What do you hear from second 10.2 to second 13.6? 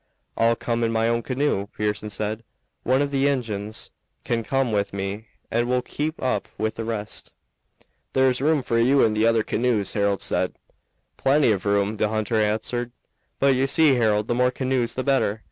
said. "Plenty of room," the hunter answered. "But